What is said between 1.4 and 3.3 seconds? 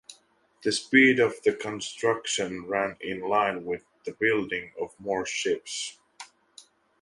the construction ran in